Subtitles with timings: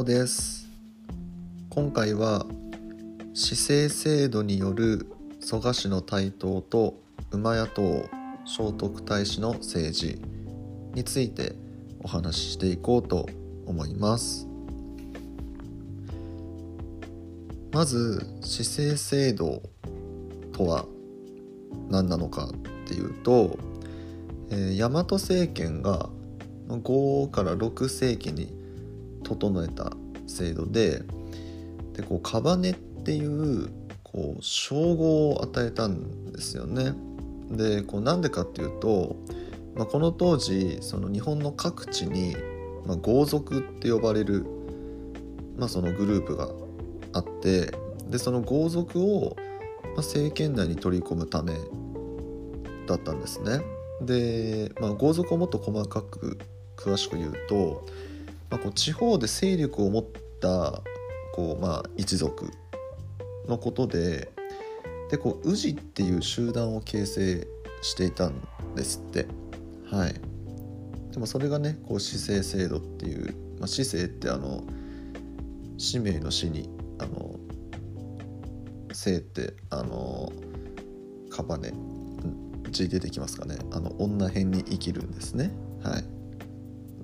[0.00, 0.66] 尾です。
[1.68, 2.46] 今回は
[3.34, 5.06] 市政制度による
[5.40, 6.94] 蘇我氏の台頭と
[7.30, 8.08] 馬屋党
[8.46, 10.22] 聖徳太子の政治
[10.94, 11.54] について
[12.02, 13.28] お話ししていこうと
[13.66, 14.48] 思います。
[17.72, 19.62] まず市政制度
[20.52, 20.86] とは
[21.90, 22.52] 何なのかっ
[22.86, 23.58] ていうと、
[24.50, 26.08] えー、大和政権が
[26.68, 28.59] 5から6世紀に
[29.30, 29.92] 整えた
[30.26, 31.02] 制度で
[31.94, 33.68] でこうカバネっていう
[34.02, 36.94] こう称号を与えたんですよね。
[37.50, 39.16] でこうなんでかっていうと、
[39.74, 42.36] まあ、この当時その日本の各地に、
[42.86, 44.46] まあ、豪族って呼ばれる、
[45.56, 46.48] まあ、そのグループが
[47.12, 47.72] あって
[48.08, 49.36] でその豪族を、
[49.82, 51.54] まあ、政権内に取り込むため
[52.86, 53.62] だったんですね。
[54.00, 56.38] で、まあ、豪族をもっと細かく
[56.76, 57.84] 詳しく言うと、
[58.50, 60.04] まあ、こう地方で勢力を持っ
[60.40, 60.82] た
[61.34, 62.50] こう、まあ、一族
[63.48, 64.32] のことで
[65.10, 67.46] でこう宇治っていう集団を形成
[67.82, 68.34] していたん
[68.76, 69.26] ですって。
[69.90, 70.14] はい。
[71.12, 74.62] でもそれがねこう市政制度っていう、まあ、市政ってあの
[75.76, 77.34] 使命の死にあの
[78.92, 80.32] 生ってあの
[81.30, 81.72] カバネ
[82.70, 83.58] 字出てきますかね。
[83.72, 85.50] あの女編に生きるんですね。
[85.82, 86.04] はい。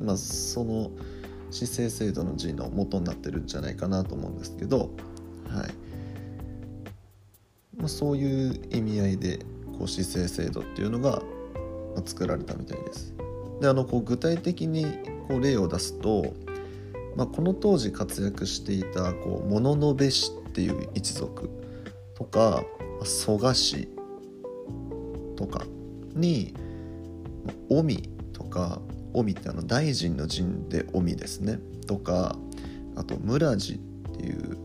[0.01, 0.91] まあその
[1.51, 4.91] 市政制度の字の元になってるんじゃないかなと思うんですけど
[5.49, 5.87] はい
[7.77, 9.39] まあ、そういう意味合いで
[9.79, 11.23] こう市政制度っていうのが
[12.05, 13.15] 作られたみたいです。
[13.61, 14.87] であのこう具体的に
[15.29, 16.35] こう例を出すと、
[17.17, 21.51] まあ、この当時活躍していたこう物の部氏っていう一族
[22.15, 22.65] とか
[23.05, 23.89] 蘇我氏
[25.37, 25.65] とか
[26.15, 26.55] に
[27.71, 28.03] 尾身
[28.33, 28.81] とか
[29.17, 32.37] 尾身ってあの大臣の陣で尾身ですねとか
[32.97, 33.79] あと村地っ
[34.19, 34.59] ていう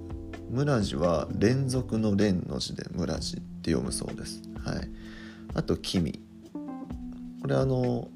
[0.50, 4.42] 村地は連続の連の字で村地って読むそうです。
[4.66, 4.90] はい、
[5.56, 6.22] あと君
[7.42, 8.10] これあの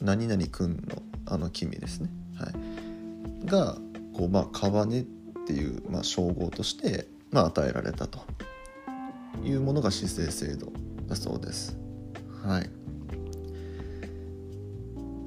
[0.00, 2.10] 何々くんのあの君ですね。
[2.36, 3.76] はい、が
[4.16, 5.04] こうまあカバネっ
[5.46, 8.20] ていう、まあ、称号として、まあ、与えられたと
[9.44, 10.72] いうものが市政制度
[11.06, 11.78] だそうです。
[12.42, 12.79] はい。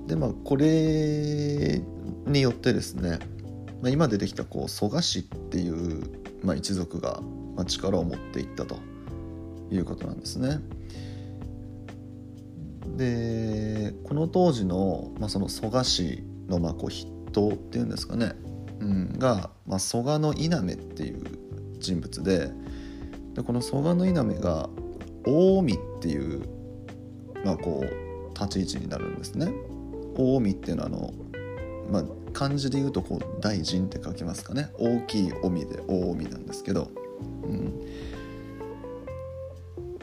[0.07, 1.81] でまあこれ
[2.25, 3.19] によってですね、
[3.81, 7.21] まあ、今出てきたこう蘇我氏っていうまあ、一族が
[7.65, 8.77] 力を持っていったと
[9.71, 10.59] いうことなんですね。
[12.97, 18.33] でこの当時の,、まあその蘇我氏のまあこう筆頭っていうんですかね、
[18.79, 21.23] うん、が、まあ、蘇我の稲目っていう
[21.79, 22.51] 人物で
[23.33, 24.69] でこの蘇我の稲目が
[25.25, 26.43] 近江っていう、
[27.45, 29.51] まあ、こう立ち位置になるんですね。
[30.15, 31.13] 近江っていうのはあの、
[31.91, 32.03] まあ、
[32.33, 34.71] 漢字で言うとこう大臣って書きますかね。
[34.77, 36.89] 大きい帯で大帯なんですけど、
[37.43, 37.81] うん、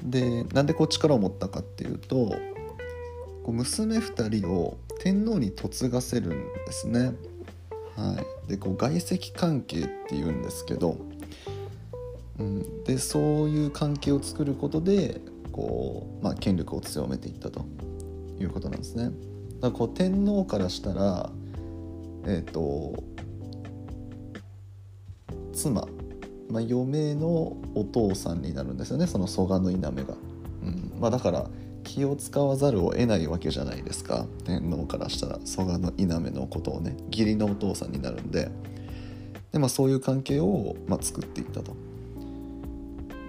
[0.03, 2.37] でなんでこう力を持ったかっていうとこ
[3.49, 7.13] う娘2人を天皇に嫁がせるんですね。
[7.97, 8.17] は
[8.47, 10.97] い、でこう外戚関係っていうんですけど、
[12.39, 15.21] うん、でそういう関係を作ることで
[15.53, 17.67] こう、まあ、権力を強めていったと
[18.39, 19.11] いうことなんですね。
[19.61, 21.31] だかこう天皇からしたら
[22.27, 23.03] えっ、ー、と
[25.53, 25.87] 妻、
[26.51, 30.15] まあ、嫁のお父さんになるんですよねその蘇我の稲目が、
[30.63, 30.93] うん。
[31.01, 31.47] まあ、だから
[31.85, 38.51] 気を使わざるを得ないわけじゃないですか天皇からしたら蘇我の稲目のことをね義理のお父さんになるんで。
[39.53, 41.75] で、まあ、そういう関係を、まあ、作っていったと。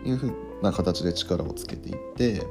[0.05, 2.43] いうふうな形で力をつけていって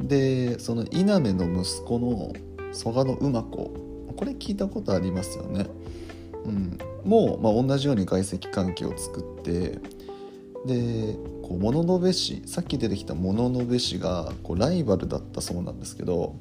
[0.00, 2.32] でその稲目の息子の
[2.72, 3.70] 蘇我の馬子
[4.16, 5.66] これ聞いたことありますよね。
[6.44, 9.78] うん、もう、まあ、同じように外籍関係を作って
[10.66, 16.36] でこう物部氏さっき出てきた物部氏がこうライバルだったそうなんですけど、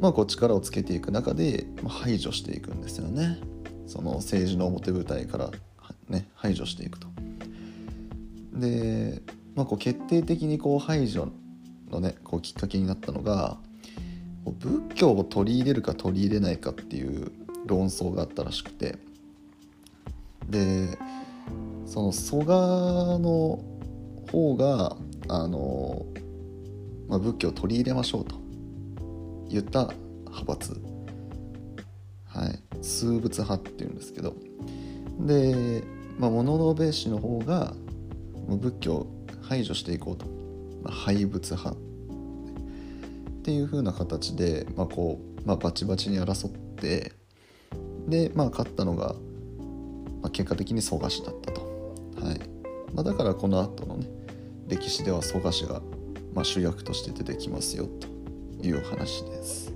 [0.00, 3.38] まあ、こう力をつけていく中で、まあ、排除していくんですよね
[3.86, 5.50] その政治の表舞台から、
[6.08, 7.08] ね、排除していくと。
[8.54, 9.22] で、
[9.54, 11.28] まあ、こう決定的にこう排除
[11.90, 13.58] のねこうきっかけになったのが
[14.58, 17.32] 仏教を取り入れるか取り入れないかっていう
[17.66, 18.98] 論争があったらしくて。
[20.48, 20.98] で
[21.84, 23.64] その蘇我の
[24.30, 24.96] 方が
[25.28, 26.06] あの、
[27.08, 28.36] まあ、仏教を取り入れましょうと。
[29.48, 29.88] 言った
[30.26, 30.80] 派閥。
[32.26, 32.62] はい。
[32.82, 34.34] 数仏派っていうんですけど。
[35.20, 35.82] で、
[36.18, 37.72] まあ、物部氏の方が
[38.48, 39.06] 仏教を
[39.42, 40.26] 排除していこうと、
[40.82, 41.76] まあ、廃仏派。
[43.48, 47.12] っていう風な形で、まあこうまあ、バチバチに争って
[48.06, 49.14] で、まあ、勝ったのが
[50.20, 51.62] まあ、結果的に蘇我氏だったと、
[52.22, 52.40] はい。
[52.94, 54.06] まあ、だからこの後のね
[54.66, 55.80] 歴史では蘇我氏が、
[56.34, 59.72] まあ、主役として出てきますよという話です。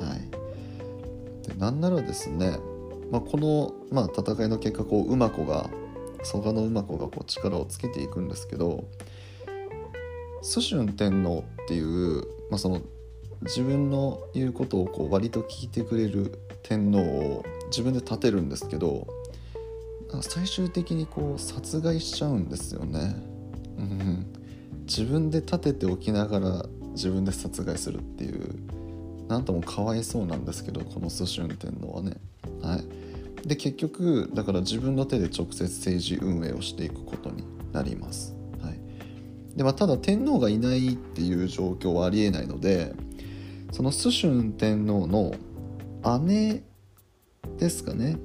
[0.00, 2.56] はい、でなんならですね、
[3.10, 5.68] まあ、この、まあ、戦いの結果こう馬子が
[6.22, 8.88] 蘇我の馬子がこう力をつけていくんですけど
[10.40, 12.80] 蘇春天皇っていう、まあ、その
[13.42, 19.06] 自分の言うことをこう割と聞いてくれる天皇を自分で立てるんですけど
[20.20, 23.14] 最終的にこう殺害しちゃうんですよね。
[23.78, 24.26] うん、
[24.86, 28.54] 自分で立てておきながら自分で殺害するっていう
[29.28, 32.16] なんともかわいそうなんですけどこの蘇春天皇はね。
[32.60, 38.34] はい、で結局だから自分の手で直接政治運営をしていくことになります。
[38.60, 38.80] はい
[39.56, 42.94] でまあ、ただ天皇がいないっていう状況はありえないので
[43.72, 45.34] その蘇春天皇の
[46.20, 46.62] 姉
[47.58, 48.16] ですかね。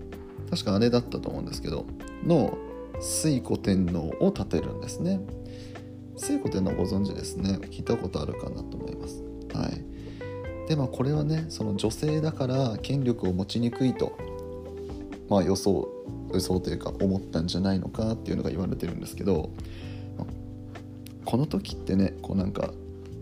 [0.50, 1.86] 確か姉だったと思うんですけど
[2.24, 2.58] の
[3.00, 5.20] 推古天皇を立てるんですね。
[6.18, 7.60] 推古天皇ご存知ですね。
[7.70, 9.24] 聞いたことあるかなと思います。
[9.54, 10.68] はい。
[10.68, 14.18] でまあこれはねその女性だから権力を持ちにくいと
[15.30, 15.88] まあ予想
[16.34, 19.52] 予想というか思ったんじゃないのかっていうのが言われてるんですけど
[21.24, 22.72] この時ってねこうなんか、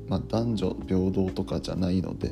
[0.08, 2.32] まあ、男女平等とかじゃないので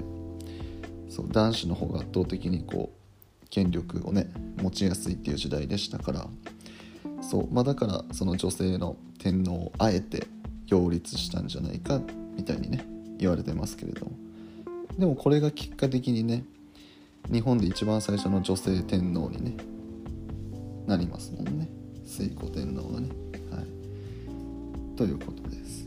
[1.10, 4.32] そう男子の方が圧倒的にこう権力をね
[4.62, 6.28] 持ちやすいっていう時代でしたから
[7.22, 10.28] そう、まあ、だからその女性の天皇をあえて
[10.68, 12.02] 擁立したんじゃないか
[12.36, 12.86] みたいにね
[13.18, 14.12] 言われてますけれども。
[14.98, 16.44] でもこれが結果的にね
[17.32, 19.58] 日本で一番最初の女性天皇にね
[20.88, 21.70] なりますもんね。
[22.06, 23.10] 推古天皇がね。
[23.52, 24.98] はい。
[24.98, 25.81] ということです。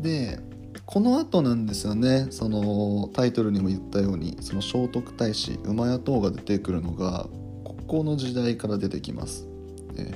[0.00, 0.40] で
[0.86, 7.28] この後なんですよねそのタイトルにも言ったようにその聖徳太子馬や党が出てくるのが
[7.64, 9.46] ここの時代から出てきます。
[9.94, 10.14] で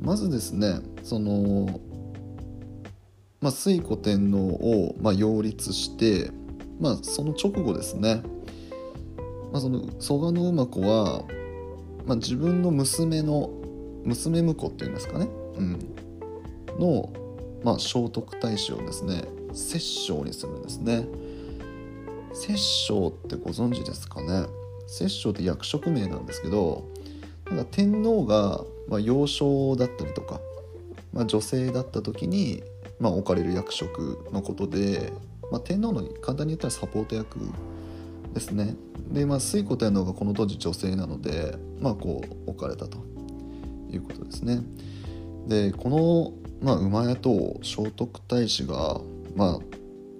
[0.00, 1.80] まずですねその、
[3.40, 6.30] まあ、推古天皇を、まあ、擁立して、
[6.80, 8.22] まあ、その直後ですね、
[9.52, 11.24] まあ、その蘇我馬子は、
[12.06, 13.50] まあ、自分の娘の
[14.04, 15.78] 娘婿っていうんですかね、うん、
[16.78, 17.10] の
[17.62, 19.22] まあ、聖徳太子をですね
[19.52, 21.06] 摂政にするんですね。
[22.32, 24.46] 摂政ってご存知ですかね？
[24.86, 26.88] 摂政って役職名なんですけど
[27.46, 30.40] なんか天皇が、まあ、幼少だったりとか、
[31.12, 32.62] まあ、女性だった時に、
[32.98, 35.12] まあ、置かれる役職のことで、
[35.52, 37.38] まあ、天皇の簡単に言ったらサポート役
[38.32, 38.74] ですね。
[39.10, 42.98] で、まあ、推古天皇がこの当時女性なので、まあ、こう置かれたと
[43.90, 44.62] いうことですね。
[45.46, 49.00] でこのまあ、馬屋と聖徳太子が、
[49.34, 49.58] まあ、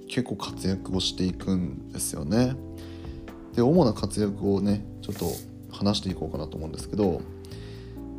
[0.08, 2.56] 結構活躍をしていくんですよね。
[3.54, 5.26] で主な活躍をねちょっと
[5.70, 7.20] 話していこうかなと思うんですけど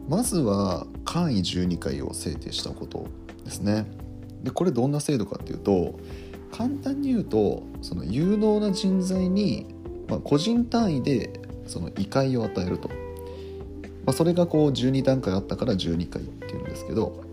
[0.08, 3.08] まずは簡易12回を制定したこと
[3.44, 3.86] ですね。
[4.44, 6.00] でこれどんな制度かっていうと
[6.52, 9.68] 簡単に言うとその有能な人材に、
[10.08, 12.96] まあ、個人単位でその異界を与えると、ま
[14.08, 17.31] あ、それがこう12段階あったから12回っていうんですけど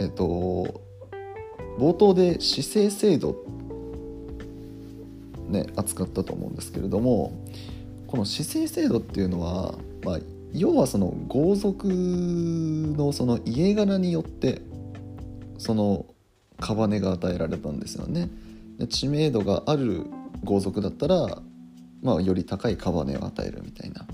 [0.00, 0.80] えっと
[1.78, 3.44] 冒頭で姿勢制度
[5.48, 7.32] ね扱ったと思うんですけれども
[8.06, 10.18] この姿勢制度っていうのは、まあ、
[10.52, 14.62] 要はその豪族のその家柄によって
[15.58, 16.06] その
[16.88, 18.28] ネが与えられたんですよね。
[18.88, 20.06] 知名度がある
[20.44, 21.38] 豪族だったら、
[22.02, 24.06] まあ、より高いネを与えるみたいな。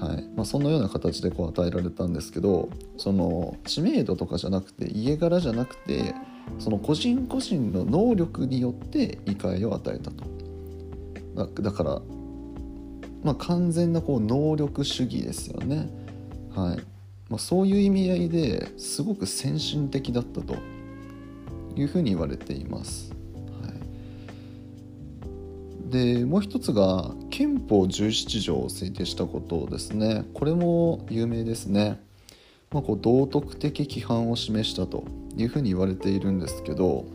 [0.00, 0.24] はい。
[0.36, 6.14] まあ、そのような形でこう与えられたんですけどその知名度とかじゃなくて家柄じゃなくて
[6.58, 10.24] その個人個人の能力によって異界を与えたと。
[11.34, 12.02] だだから、
[13.22, 15.88] まあ、完全なこう能力主義ですよね、
[16.54, 16.76] はい。
[17.28, 20.56] まあ、そういう意味合いですごく先進的だったと
[21.76, 23.17] いうふうに言われています。
[25.90, 30.24] でもう一つが憲法17条を制定したことですね。
[30.34, 32.00] これも有名ですね、
[32.70, 35.04] まあ、こう道徳的規範を示したと
[35.36, 37.06] いうふうに言われているんですけど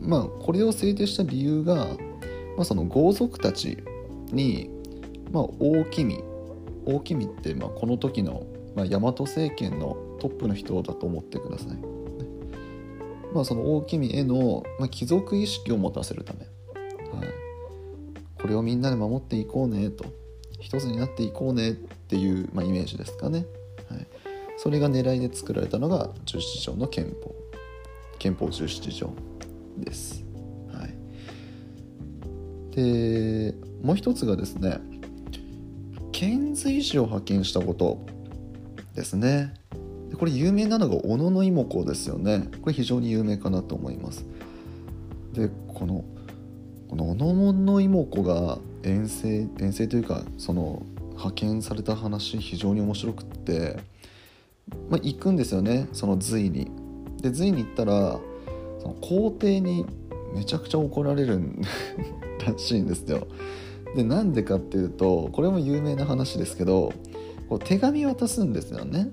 [0.00, 1.86] まあこれを制定した理由が、
[2.56, 3.78] まあ、その豪族たち
[4.32, 4.70] に、
[5.32, 6.22] まあ、大君
[6.84, 11.68] 大君ってまあこの時の、まあ、大和政権のトップの人だと思ってください。
[13.32, 17.47] まあ、その大君への、まあ、貴族意識を持たせるため、はい、
[18.40, 20.04] これをみんなで守っていこうねと。
[20.60, 23.46] 一つになっていこうねっていう、まあ、イメージですかね、
[23.88, 24.06] はい、
[24.56, 27.34] それが狙いで作られたのが17条の憲法。
[28.18, 29.12] 憲法17条
[29.76, 30.24] です、
[30.72, 34.80] はい、でもう一つがですね
[36.10, 38.04] 遣隋使を派遣したこと
[38.96, 39.54] ですね。
[40.18, 42.48] これ有名なのが小野妹子ですよね。
[42.60, 44.26] これ非常に有名かなと思います。
[45.32, 46.04] でこの
[46.88, 53.78] この小野の妹子が遠征遠征というかその派遣された話非常に面白くって、
[54.88, 56.70] まあ、行くんですよねその隋に。
[57.20, 58.20] で隋に行ったら
[58.80, 59.84] その皇帝に
[60.34, 61.40] めちゃくちゃ怒られる
[62.46, 63.26] らしいんですよ。
[63.96, 66.92] でなんでかっていうとこれも有名な話ですけど
[67.48, 69.10] こう手紙渡すんですよね。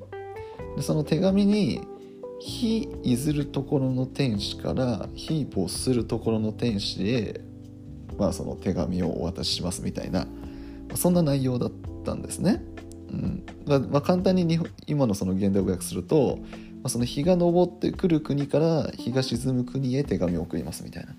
[0.76, 1.82] でその手紙に
[2.40, 7.42] 「非いずるところの天使から非没するところの天使へ、
[8.18, 10.28] まあ、その手紙をお渡しします」みたいな
[10.96, 11.72] そんな内容だっ
[12.04, 12.64] たんですね。
[13.12, 16.46] うんまあ、簡単に今のその現代語訳すると、ま
[16.86, 21.16] あ、その日が昇ってくる国から日が沈む国へ手紙を送りますみたいな。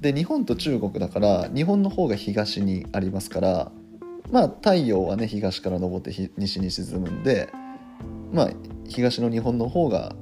[0.00, 3.72] で日本と中国だから日本の方が東にありますから
[4.30, 7.50] まあ太陽はね東から昇って西に沈むんで
[8.32, 8.50] まあ
[8.86, 10.14] 東の日本の方が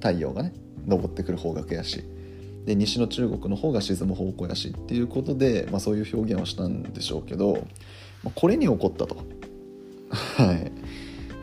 [0.00, 0.52] 太陽がね
[0.88, 2.02] 昇ってくる方角やし
[2.66, 7.66] で西の中国の方が沈む方向やしっていうことで、まあ、そういう表現をしたんでしょうけど、
[8.22, 9.16] まあ、これに起こったと、
[10.10, 10.52] は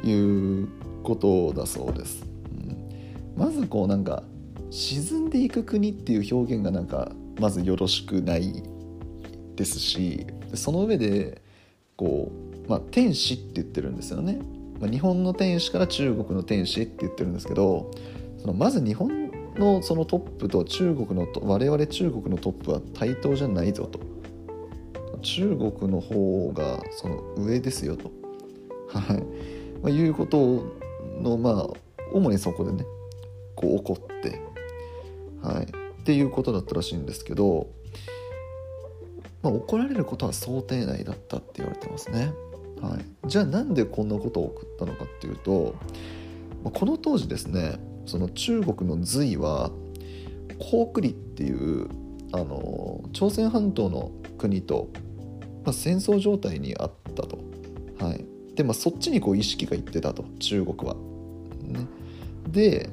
[0.03, 0.67] い、いう
[1.03, 2.23] ことだそうです。
[2.51, 4.23] うん、まずこうなんか
[4.69, 8.63] 沈んでいく国っていう表現がなんかまずよろしくない
[9.55, 11.41] ですしその上で
[11.95, 12.31] こ
[12.65, 14.39] う、まあ、天使って言ってるんですよね、
[14.79, 17.91] まあ、日本の天使から中国の天使って言ってるんですけど
[18.39, 19.26] そのまず日本
[19.59, 23.99] のそのトップと中国の我々中国のトップは対等じゃないぞと。
[25.21, 28.11] 中国の方がその上ですよと、
[28.87, 29.17] は い
[29.81, 30.63] まあ、いうこと
[31.21, 31.69] のまあ
[32.13, 32.85] 主にそこでね
[33.55, 34.39] こう怒って、
[35.41, 37.67] はい、っていうことだったらしいんですけど、
[39.41, 42.31] まあ、怒られることは想定内だったって言われてますね。
[42.81, 45.73] はい、じゃあなんでこんなことを送ったのかっていうと
[46.63, 49.71] まこの当時ですねその中国の隋は
[50.59, 51.87] 高句麗っていう
[52.33, 54.89] あの朝鮮半島の国と、
[55.63, 57.39] まあ、戦争状態にあったと。
[57.99, 60.95] はい、で、まあ、そっちにこう意識がいってたと中国は。
[61.63, 61.85] ね、
[62.49, 62.89] で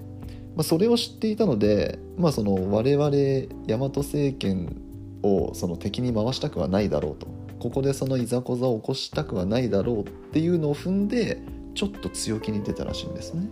[0.57, 3.11] まあ、それを知っていたので、まあ、その我々
[3.67, 4.77] 大和政権
[5.23, 7.27] をその敵に回したくはないだろうと
[7.59, 11.41] ここでそのいざこざを起こしたくはないだろうっていうのを踏んで
[11.75, 13.49] ちょっと強気に出たらしいんですね。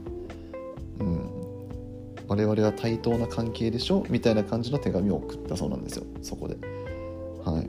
[2.33, 6.57] 我々は対等な関係でしょみたいな感じの手紙を送ったそうなんですよそこで。
[7.45, 7.69] はい、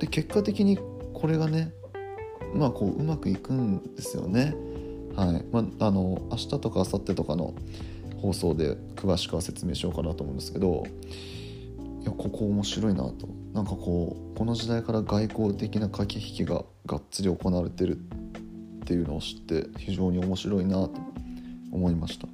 [0.00, 0.78] で結果的に
[1.14, 1.72] これがね
[2.54, 4.54] まあこううまくいくんですよね。
[5.16, 7.54] はいまあ、あの明日とか明後日とかの
[8.20, 10.84] 放送で詳しくは説明しようかなと思うんですけど
[12.02, 20.92] いやここ面白いなとなんかこうこの時代から外交的な駆け引きががっつり行われてるっていうのを知って非常に面白いなと
[21.72, 22.26] 思いました。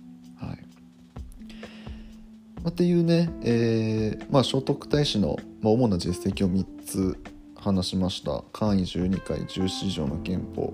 [2.67, 7.19] っていうね、えーまあ、聖徳太子の、まあ、主な実績を3つ
[7.57, 8.45] 話しました。
[8.53, 10.73] 簡位12回17条の憲法、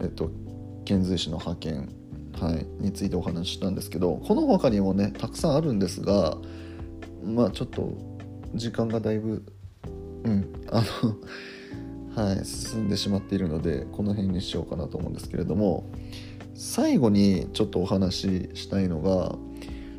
[0.00, 0.30] えっと、
[0.84, 2.00] 遣隋使の派遣
[2.40, 6.38] はい、についてお話ししたんですけどこの他にもねたくさんあるんですが
[7.22, 7.92] まあちょっと
[8.54, 9.44] 時間がだいぶ
[10.24, 11.16] うんあの
[12.16, 15.84] はい進んでしまっているのでこの辺にしようかなと思うんですけれども
[16.54, 19.36] 最後にちょっとお話ししたいのが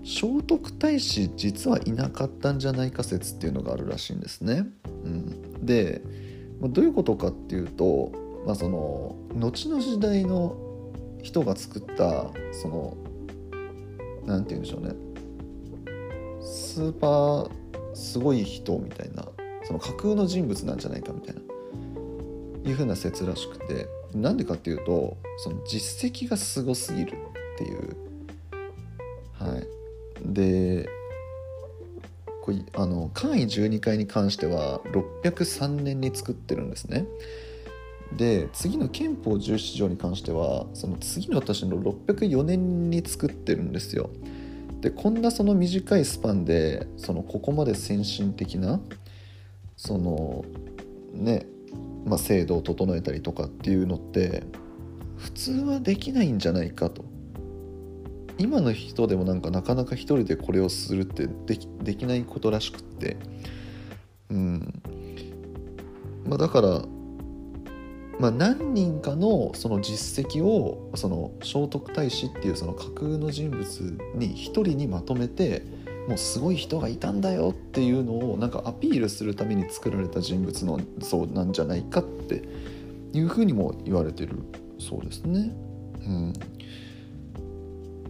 [0.04, 4.66] 聖徳太子実はいなかったんじゃないか説っていうのがあるらしいんですね。
[5.06, 6.02] うん、で
[6.62, 8.12] どういうことかっていうと、
[8.46, 10.56] まあ、その後の時代の
[11.22, 12.98] 人が作ったその
[14.26, 14.96] 何て言うんでしょうね
[16.42, 17.52] スーパー
[17.94, 19.28] すごい人みたいな
[19.64, 21.42] その架空の人物なんじゃないかみたいな
[22.70, 27.14] いうふうな説らしくてなんでかっていうとその実績がすごすぎる
[27.56, 28.11] っていう
[30.34, 30.90] で
[32.44, 37.06] これあの簡易12階に関しては603年に作ってるんですね
[38.18, 44.10] で次の憲法17条に関してはその次の年の604年に作ってるんですよ。
[44.82, 48.82] でこんなその短いスパンでそのここまで先進的な
[49.78, 50.44] その
[51.14, 51.46] ね、
[52.06, 54.44] まあ、制度を整えたりとかっていうのって
[55.18, 57.06] 普通はできないんじゃないかと
[58.42, 61.28] 今の人でもなんかなかなか一人でこれをするって
[61.84, 63.18] できないことらしくって。
[64.30, 64.82] うん。
[66.28, 66.82] まあだから
[68.20, 75.64] まあ、何人かのその実績をその聖徳太子っていうその架空の人物に一人にまとめて
[76.08, 82.44] もうすごい人がいたんだよっていうのをなんかアピールするために作られた人物の像なんじゃないかって
[83.14, 84.38] いうふうにも言われてる
[84.78, 85.52] そうですね。
[86.06, 86.34] うん。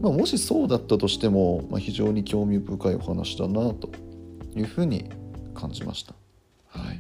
[0.02, 3.92] まあ、もしそうだったとしても、まあ、非常に興味深いお話だなと
[4.56, 5.10] いうふうに
[5.54, 6.16] 感じました。
[6.68, 7.00] はい、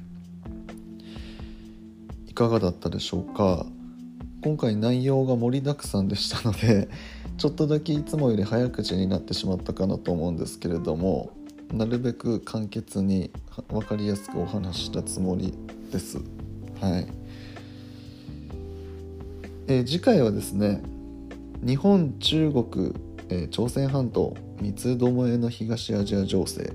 [2.28, 3.66] いかがだったでしょうか？
[4.44, 6.90] 今回内容が盛りだくさんでしたので
[7.38, 11.30] ちょっとだけいつもより早口になってしまったかなと思うんですけれども
[11.72, 13.30] なるべく簡潔に
[13.70, 15.54] 分かりやすくお話したつもり
[15.92, 16.18] です。
[16.80, 17.08] はい、
[19.68, 20.82] えー、次回はですね
[21.64, 22.92] 日本中国、
[23.30, 26.74] えー、朝鮮半島三つどもえの東アジア情勢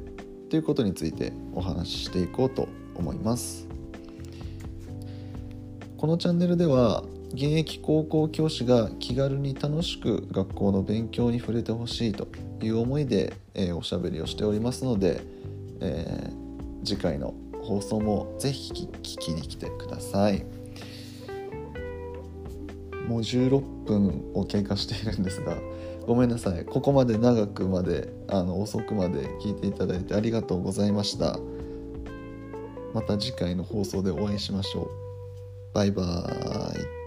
[0.48, 3.66] ということについてお話ししていこうと思います。
[5.98, 7.02] このチャンネルでは
[7.32, 12.28] 現役高校教師が気軽に楽しく学校の勉強に触れてほしいと
[12.62, 15.20] いう思いで、えー、おしゃべりをしておりますので、
[15.80, 20.44] えー、次回の放送もぜひ聞きに来てください。
[23.06, 25.56] もう16分を経過しているんですが
[26.06, 26.64] ごめんなさい。
[26.64, 31.38] ここまで長くまであの遅くまで聞いていただいてありがとうございました。
[32.94, 34.88] また次回の放送でお会いしましょう。
[35.74, 37.05] バイバーイ。